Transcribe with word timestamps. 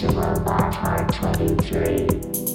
to 0.00 0.06
Robot 0.12 0.74
Heart 0.74 1.12
23. 1.12 2.49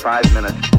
five 0.00 0.32
minutes. 0.32 0.69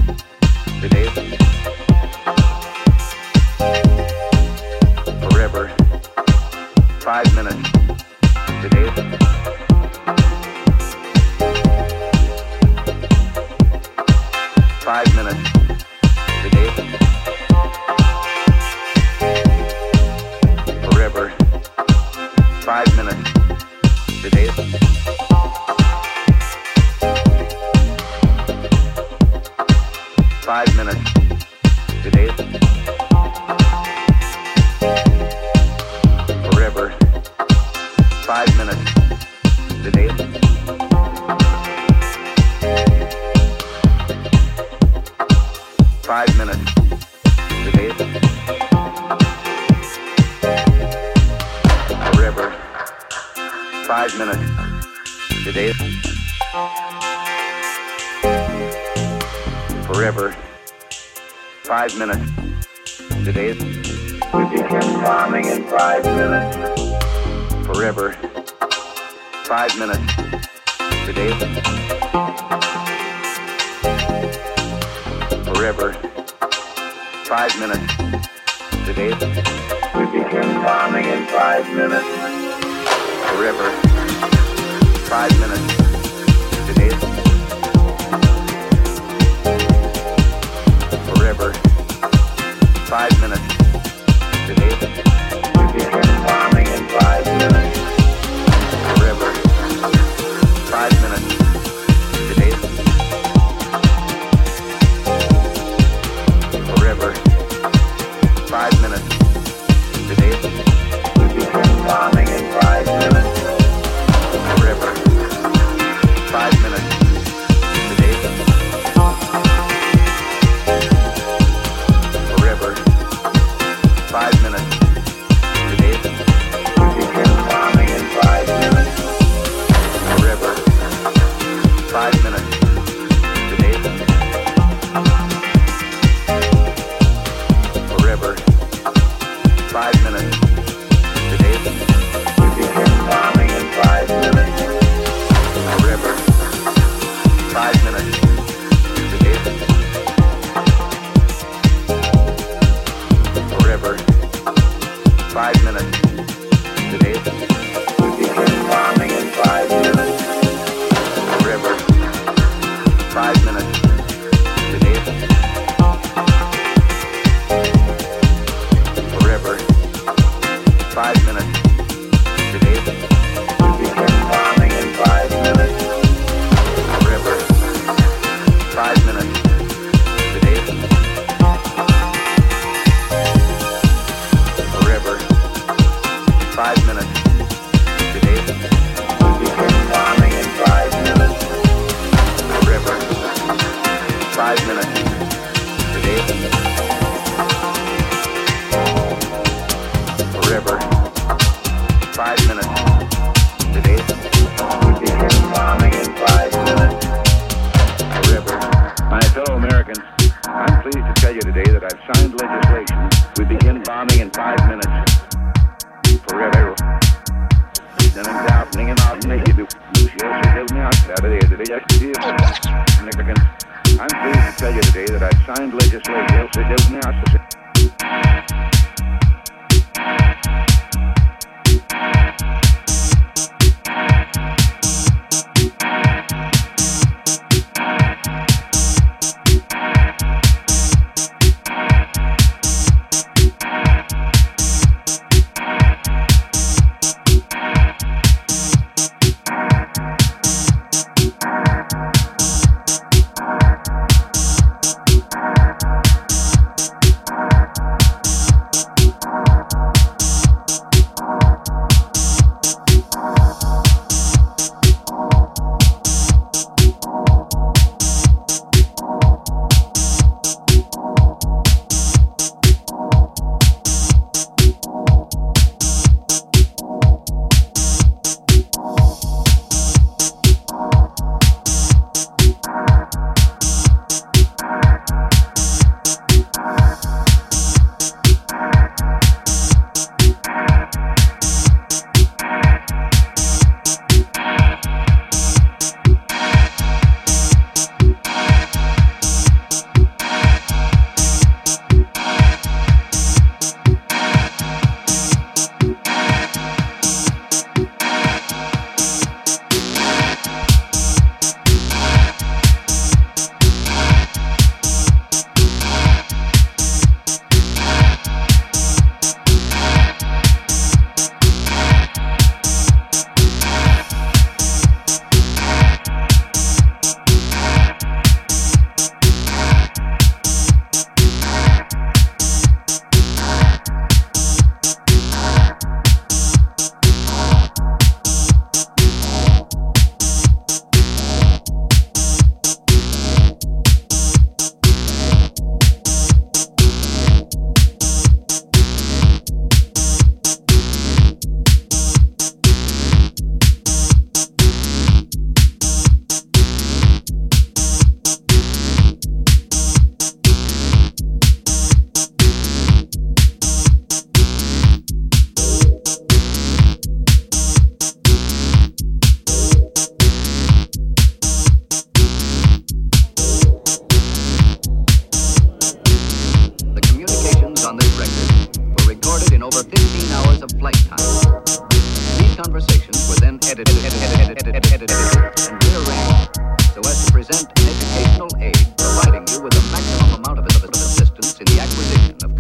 five 194.55 194.67
minutes. 194.67 194.91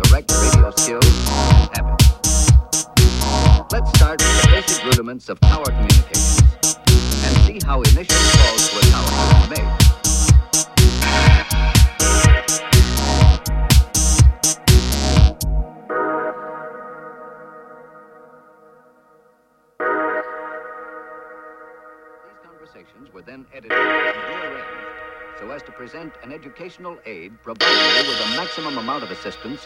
Direct 0.03 0.31
radio 0.31 0.71
skills 0.71 1.05
and 1.05 1.75
habits. 1.75 2.49
Let's 3.71 3.89
start 3.97 4.21
with 4.21 4.41
the 4.41 4.47
basic 4.51 4.83
rudiments 4.83 5.29
of 5.29 5.39
power 5.41 5.65
communications 5.65 6.41
and 7.23 7.37
see 7.45 7.59
how 7.65 7.81
initial 7.81 8.17
calls 8.17 8.73
were 8.73 8.81
a 8.81 9.49
made. 9.49 10.10
present 25.81 26.13
an 26.21 26.31
educational 26.31 26.95
aid 27.07 27.33
provided 27.41 28.07
with 28.07 28.21
a 28.21 28.35
maximum 28.37 28.77
amount 28.77 29.01
of 29.01 29.09
assistance. 29.09 29.65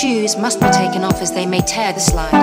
shoes 0.00 0.36
must 0.36 0.60
be 0.60 0.70
taken 0.70 1.02
off 1.02 1.20
as 1.20 1.32
they 1.32 1.44
may 1.44 1.60
tear 1.60 1.92
the 1.92 1.98
slime. 1.98 2.37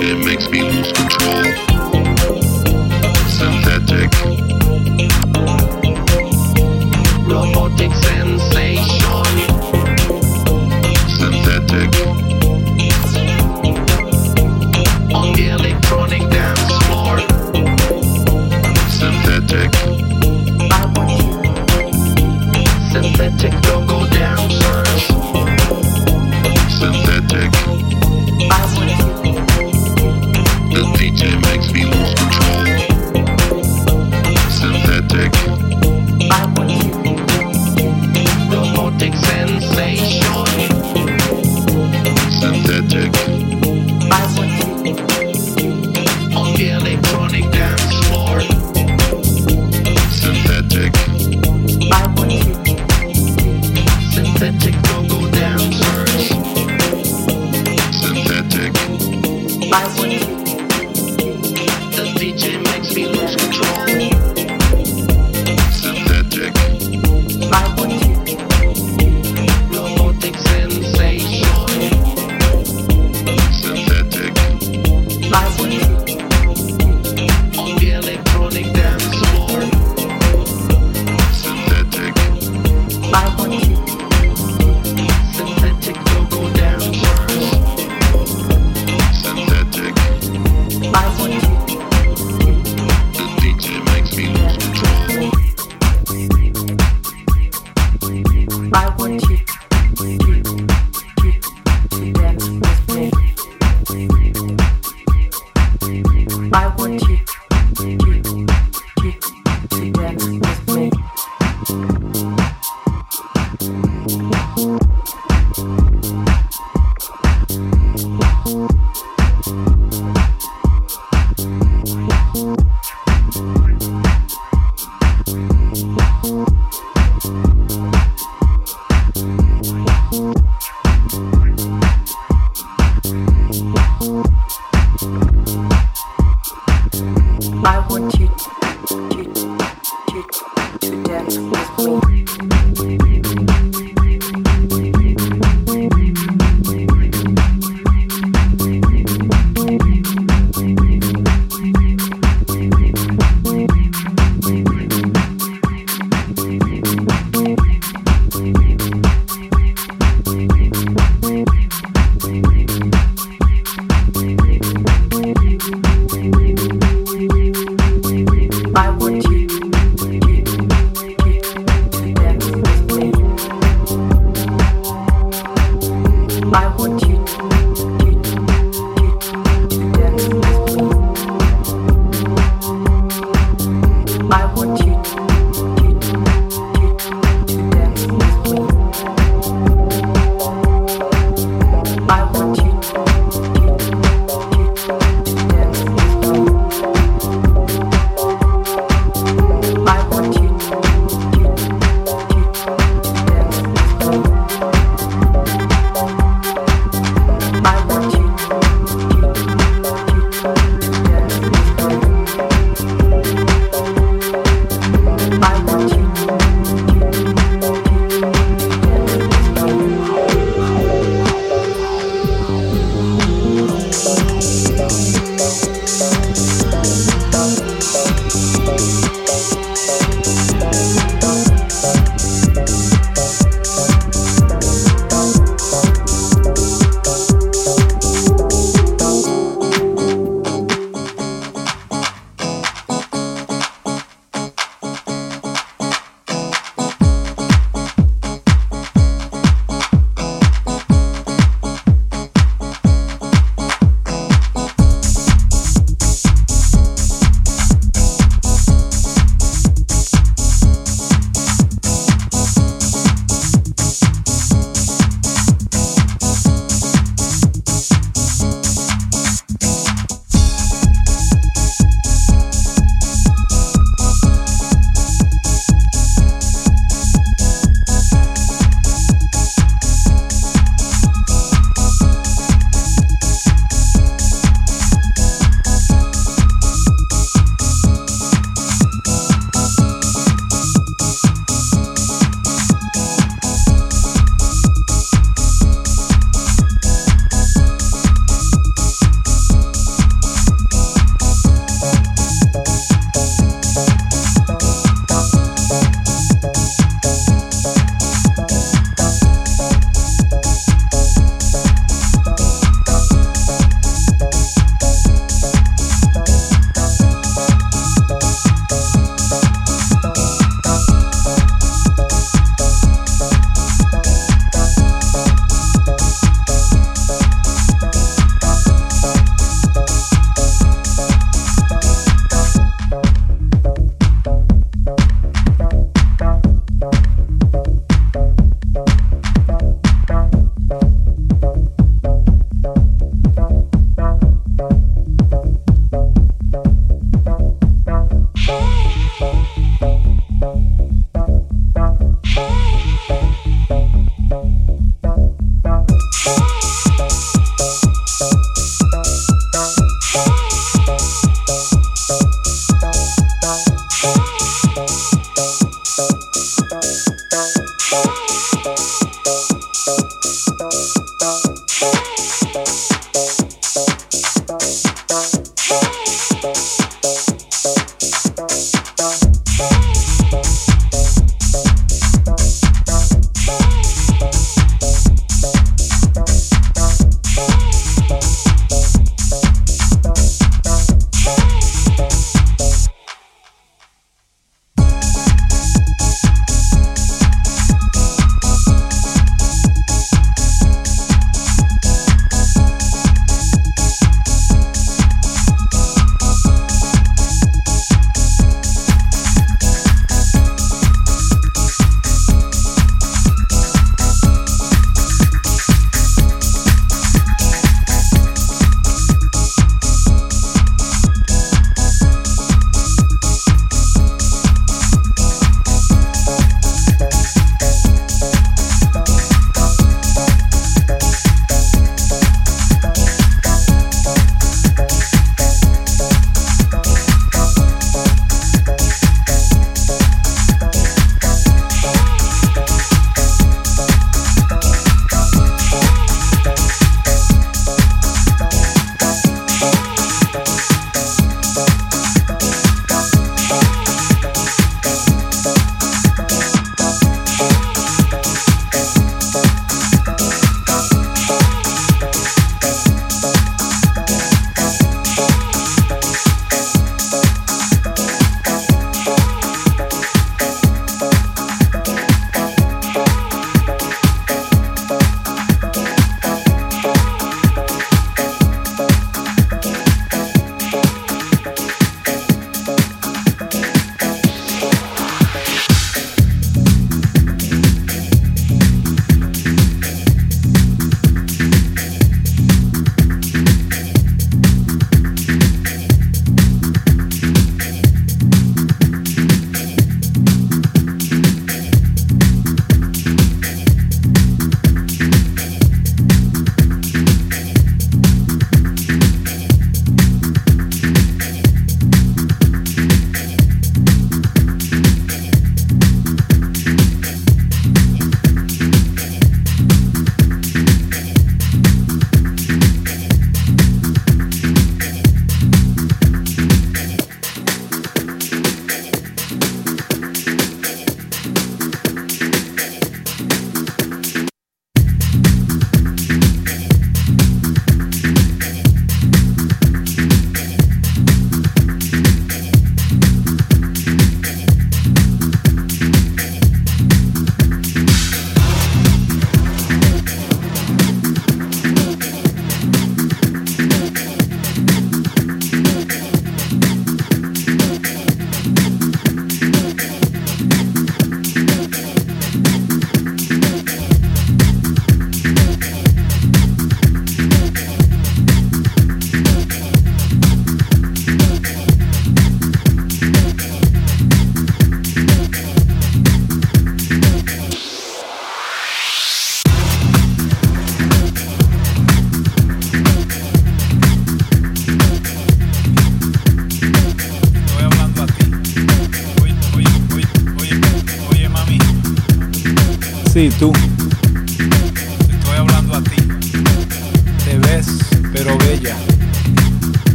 It 0.00 0.16
makes 0.24 0.48
me 0.48 0.77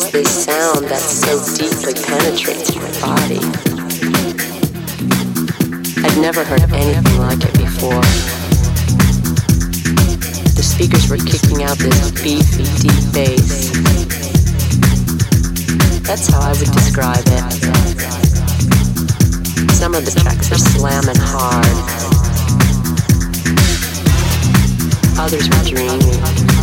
is 0.00 0.12
this 0.12 0.44
sound 0.44 0.86
that 0.86 1.00
so 1.00 1.36
deeply 1.60 1.92
penetrates 1.92 2.74
my 2.74 2.88
body? 3.04 3.40
I'd 6.00 6.18
never 6.20 6.42
heard 6.42 6.62
anything 6.72 7.18
like 7.18 7.44
it 7.44 7.52
before. 7.52 8.00
The 10.56 10.64
speakers 10.64 11.10
were 11.10 11.18
kicking 11.18 11.64
out 11.64 11.76
this 11.78 12.10
beefy, 12.22 12.64
deep 12.80 13.12
bass. 13.12 13.70
That's 16.08 16.28
how 16.28 16.40
I 16.40 16.52
would 16.56 16.72
describe 16.72 17.24
it. 17.26 17.44
Some 19.72 19.94
of 19.94 20.04
the 20.04 20.12
tracks 20.18 20.50
are 20.50 20.58
slamming 20.58 21.20
hard. 21.20 21.66
Others 25.18 25.48
were 25.50 25.64
dreamy. 25.68 26.59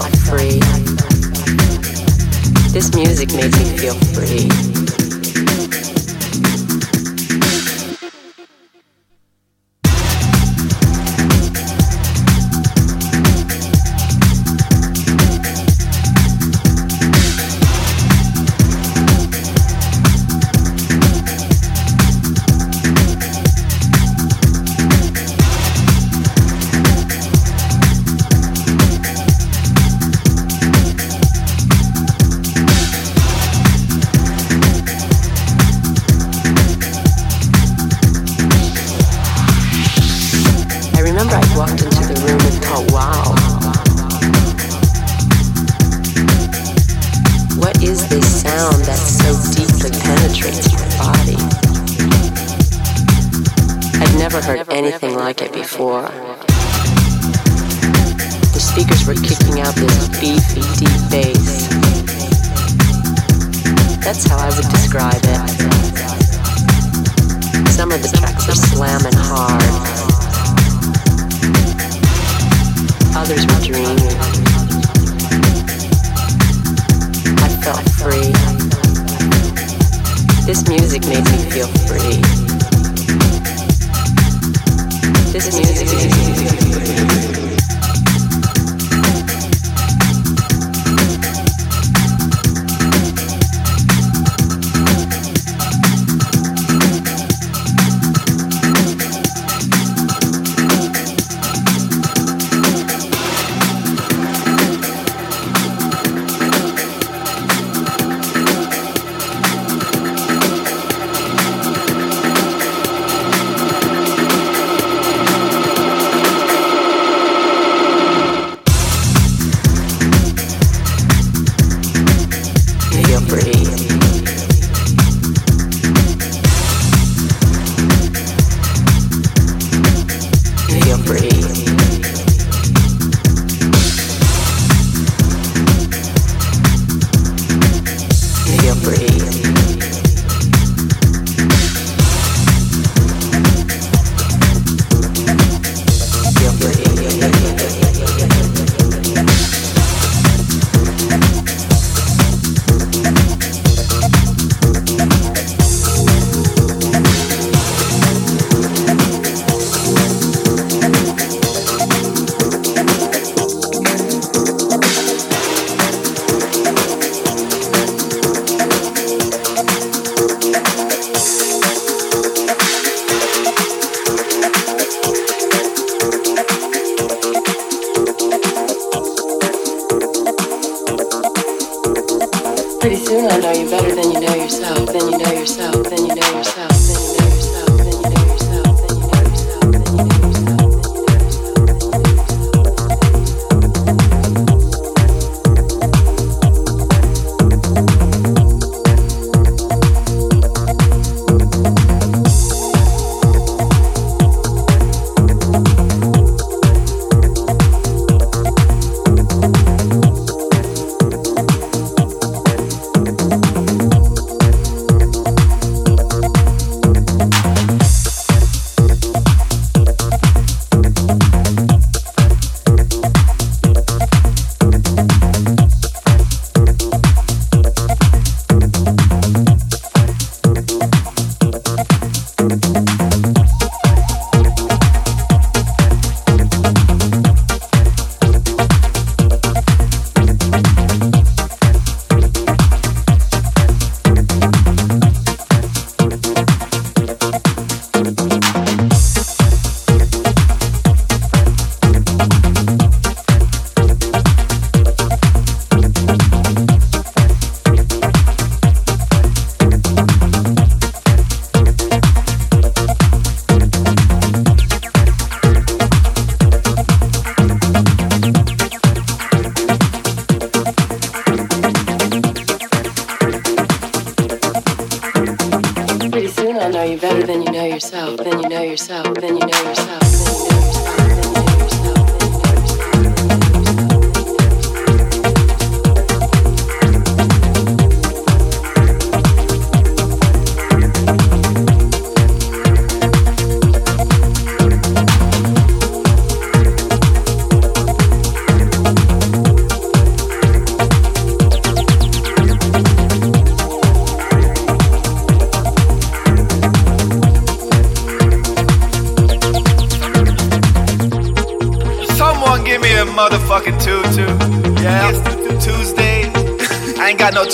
felt 0.00 0.16
free. 0.26 0.58
This 2.72 2.92
music 2.96 3.32
made 3.32 3.52
me 3.56 3.78
feel 3.78 3.94
free. 4.12 4.73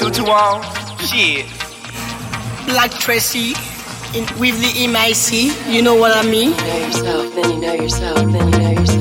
two 0.00 0.10
to 0.10 0.22
one. 0.22 0.62
Shit. 0.98 1.44
Black 2.64 2.90
Tracy 2.92 3.52
in, 4.14 4.24
with 4.38 4.56
the 4.62 4.86
MIC. 4.86 5.52
You 5.68 5.82
know 5.82 5.94
what 5.94 6.16
I 6.16 6.22
mean? 6.22 6.50
You 6.50 6.56
know 6.56 6.78
yourself, 6.78 7.34
then 7.34 7.50
you 7.50 7.60
know 7.60 7.74
yourself, 7.74 8.32
then 8.32 8.52
you 8.52 8.58
know 8.58 8.70
yourself. 8.70 8.99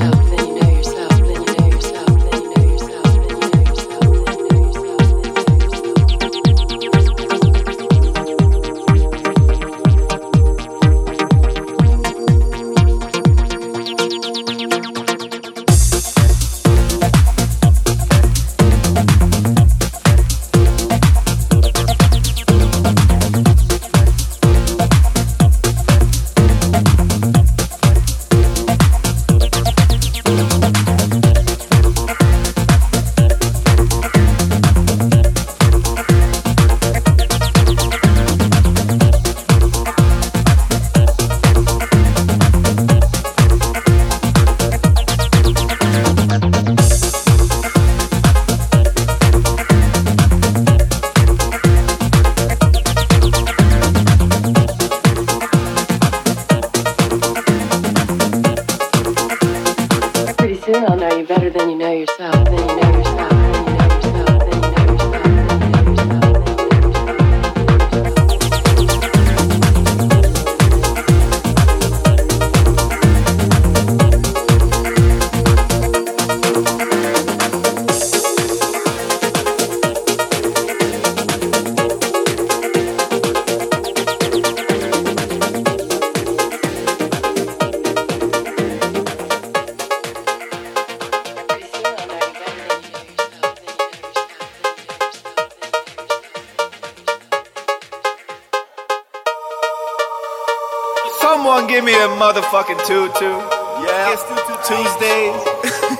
tutu. 102.90 103.24
Yeah. 103.86 104.10
It's 104.10 104.24
tutu 104.26 104.54
Tuesdays. 104.66 105.38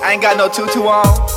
I 0.02 0.14
ain't 0.14 0.22
got 0.22 0.36
no 0.36 0.48
tutu 0.48 0.82
on. 0.82 1.29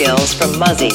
Skills 0.00 0.32
from 0.32 0.58
Muzzy, 0.58 0.88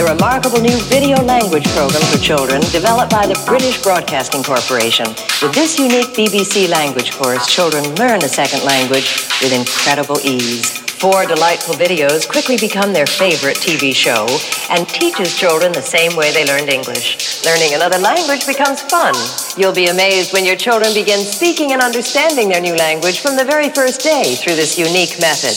the 0.00 0.06
remarkable 0.08 0.62
new 0.62 0.78
video 0.88 1.22
language 1.22 1.68
program 1.76 2.00
for 2.04 2.16
children 2.16 2.62
developed 2.72 3.12
by 3.12 3.26
the 3.26 3.38
British 3.44 3.82
Broadcasting 3.82 4.42
Corporation. 4.42 5.04
With 5.42 5.52
this 5.52 5.78
unique 5.78 6.16
BBC 6.16 6.66
language 6.66 7.12
course, 7.12 7.46
children 7.46 7.84
learn 7.96 8.24
a 8.24 8.28
second 8.30 8.64
language 8.64 9.28
with 9.42 9.52
incredible 9.52 10.18
ease. 10.24 10.78
Four 10.96 11.26
delightful 11.26 11.74
videos 11.74 12.26
quickly 12.26 12.56
become 12.56 12.94
their 12.94 13.04
favorite 13.04 13.58
TV 13.58 13.94
show 13.94 14.24
and 14.70 14.88
teaches 14.88 15.36
children 15.36 15.72
the 15.72 15.82
same 15.82 16.16
way 16.16 16.32
they 16.32 16.46
learned 16.46 16.70
English. 16.70 17.25
Learning 17.46 17.74
another 17.74 17.98
language 17.98 18.44
becomes 18.44 18.82
fun. 18.82 19.14
You'll 19.56 19.72
be 19.72 19.86
amazed 19.86 20.32
when 20.32 20.44
your 20.44 20.56
children 20.56 20.92
begin 20.94 21.20
speaking 21.20 21.70
and 21.70 21.80
understanding 21.80 22.48
their 22.48 22.60
new 22.60 22.74
language 22.74 23.20
from 23.20 23.36
the 23.36 23.44
very 23.44 23.70
first 23.70 24.00
day 24.00 24.34
through 24.34 24.56
this 24.56 24.76
unique 24.76 25.20
method. 25.20 25.54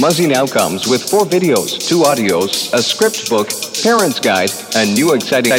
Muzzy 0.00 0.26
now 0.26 0.48
comes 0.48 0.88
with 0.88 1.08
four 1.08 1.24
videos, 1.24 1.78
two 1.78 2.02
audios, 2.02 2.74
a 2.74 2.82
script 2.82 3.30
book, 3.30 3.50
parents' 3.84 4.18
guide, 4.18 4.50
and 4.74 4.94
new 4.94 5.14
exciting. 5.14 5.52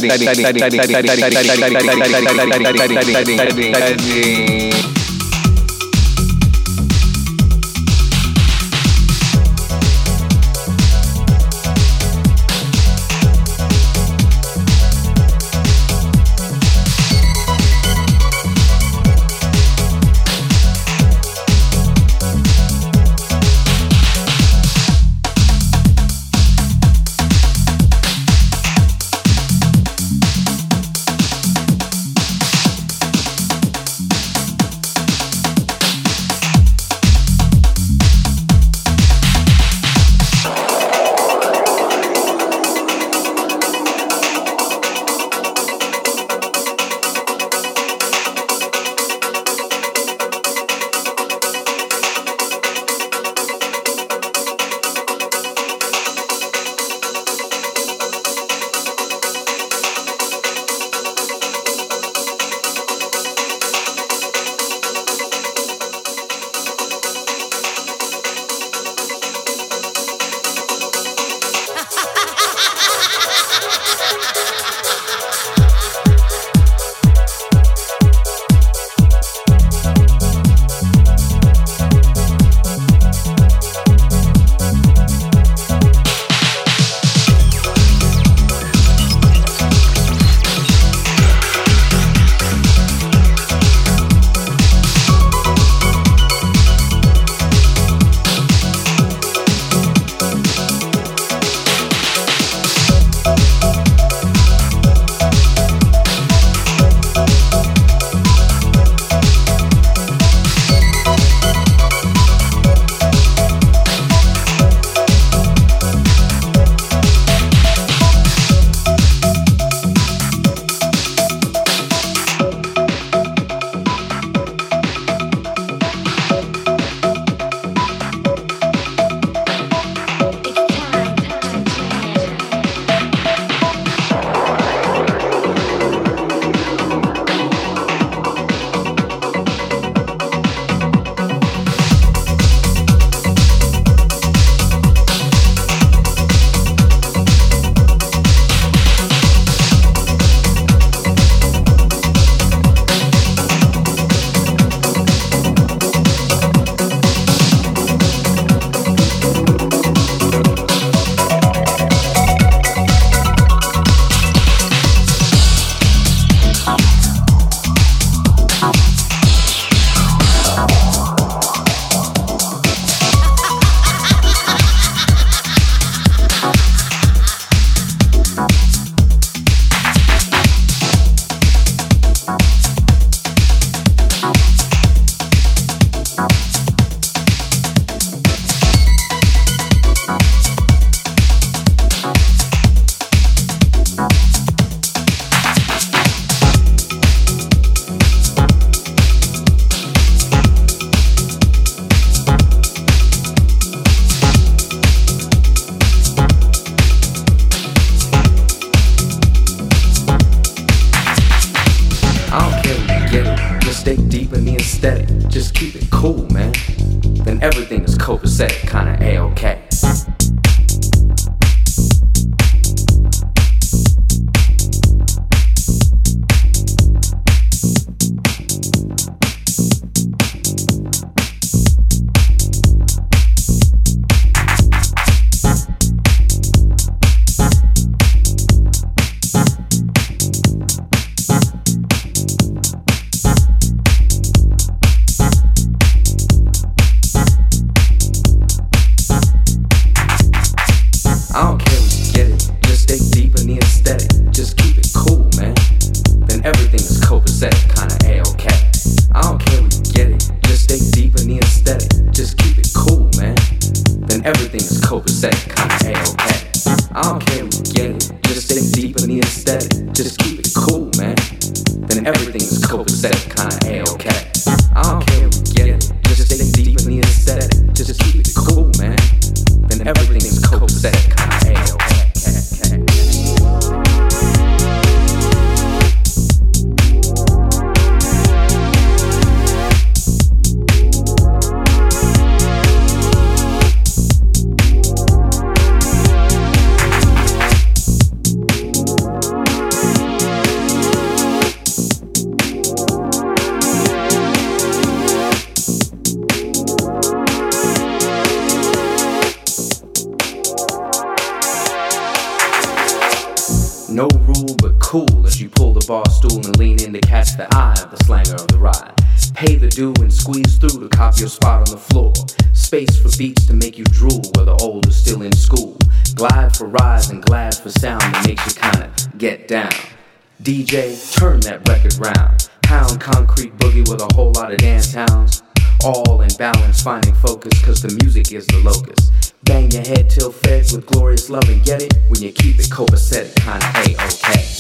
balance, 336.40 336.82
finding 336.82 337.14
focus, 337.16 337.61
cause 337.66 337.82
the 337.82 337.99
music 338.02 338.32
is 338.32 338.48
the 338.48 338.57
locus. 338.60 339.34
Bang 339.44 339.70
your 339.72 339.82
head 339.82 340.10
till 340.10 340.32
fed 340.32 340.66
with 340.72 340.86
glorious 340.86 341.30
love 341.30 341.48
and 341.49 341.61
get 341.66 341.82
it 341.82 341.94
when 342.07 342.22
you 342.22 342.32
keep 342.32 342.57
it 342.57 342.70
copacetic, 342.70 343.36
kinda 343.36 343.68
A-OK. 343.76 344.60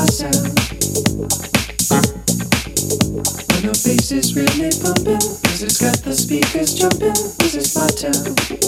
When 0.00 0.08
the 3.66 3.80
bass 3.84 4.12
is 4.12 4.34
really 4.34 4.70
pumping, 4.80 5.20
music's 5.44 5.78
got 5.78 5.98
the 5.98 6.14
speakers 6.14 6.72
jumping. 6.72 7.12
This 7.36 7.54
is 7.54 7.76
my 7.76 7.86
town. 7.88 8.59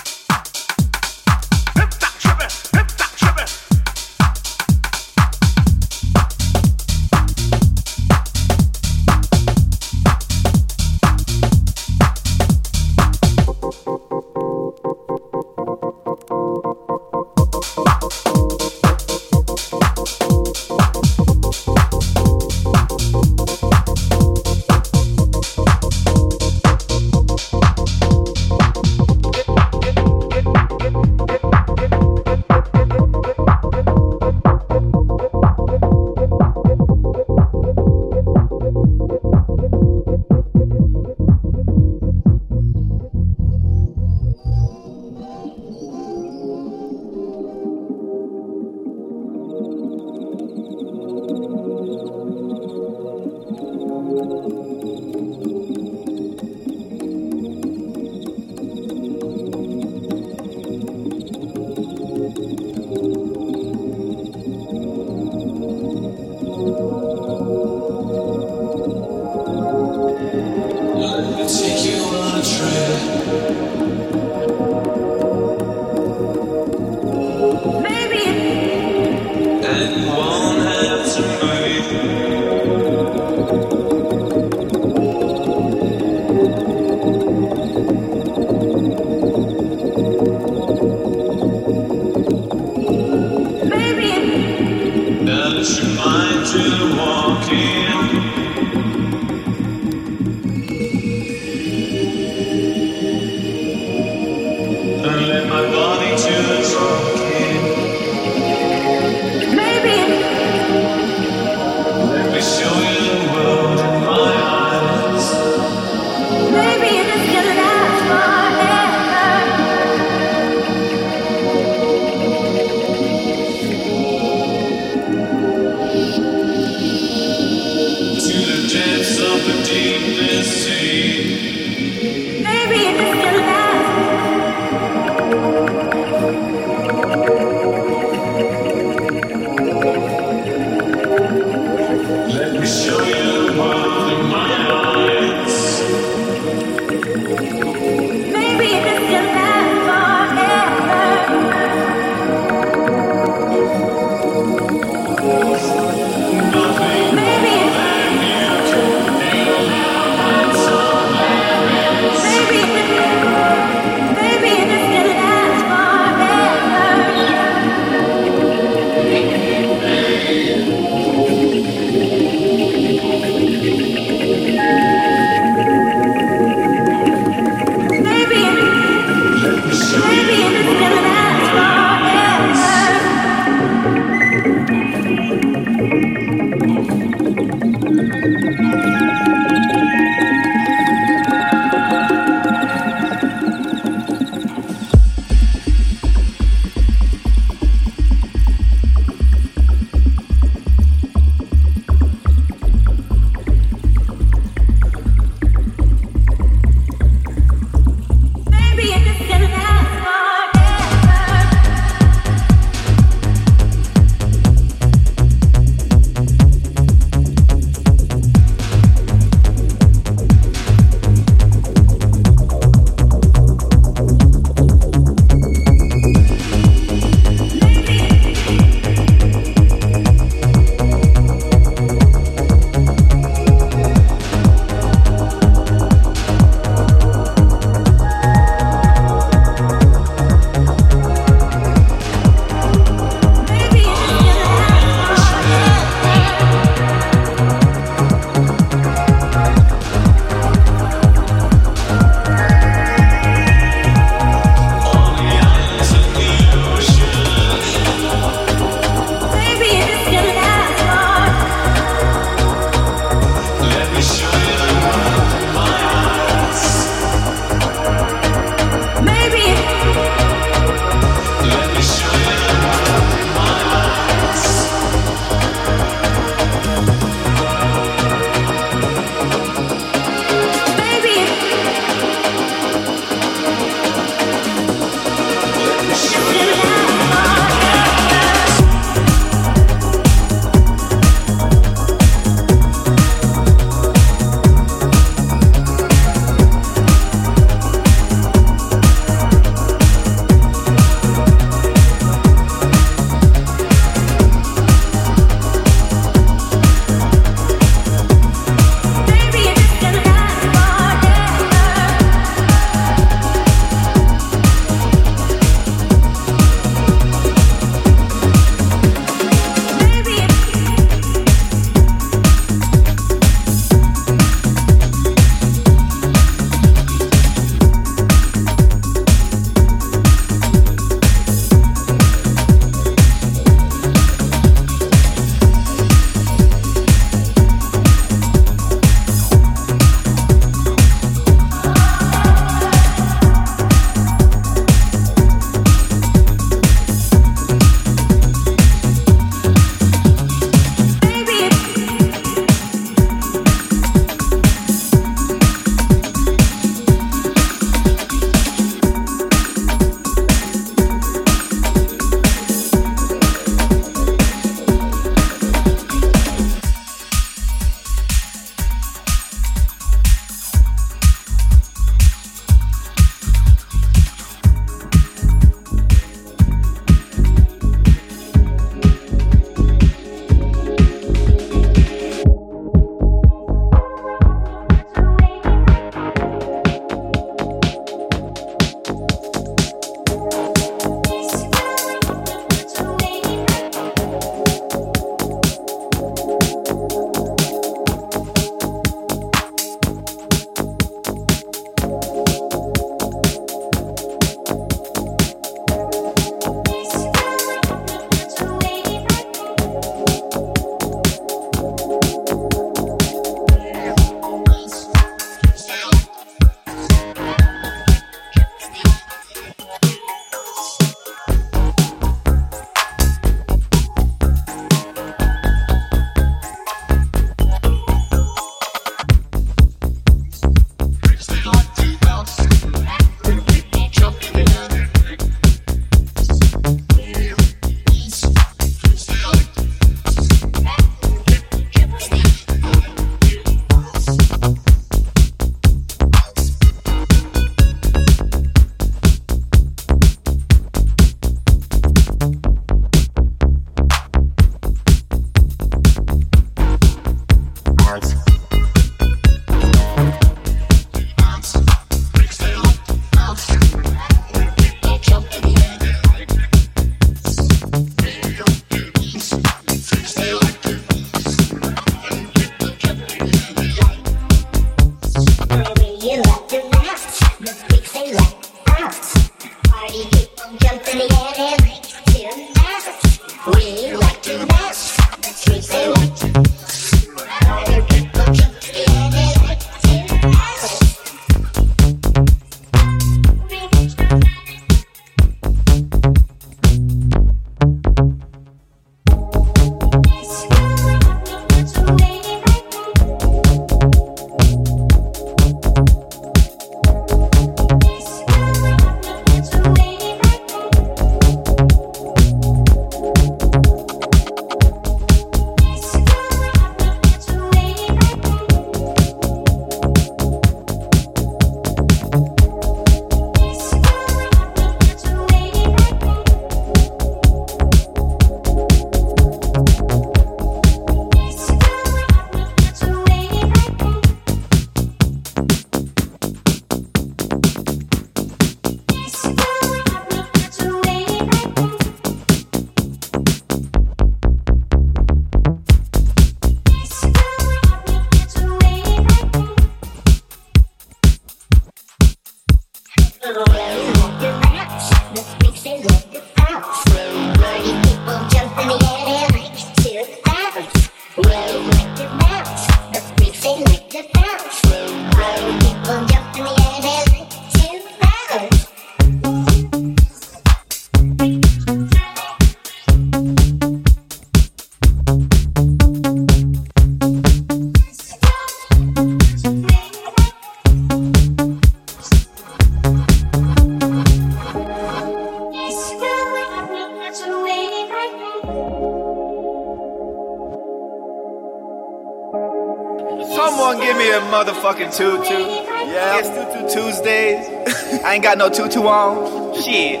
Ain't 598.76 598.84
got 598.84 599.54
no. 599.54 599.60
Shit. 599.60 600.00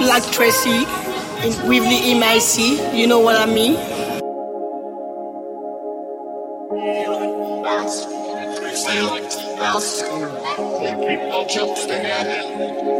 Black 0.00 0.22
Tracy 0.32 0.86
in, 1.42 1.68
with 1.68 1.82
the 1.84 2.14
MIC, 2.14 2.94
you 2.94 3.06
know 3.06 3.20
what 3.20 3.36
I 3.36 3.46
mean? 3.46 3.74
People 11.00 11.46
jump 11.46 11.78
in 11.78 11.88
the 11.88 11.98
air. 12.04 12.97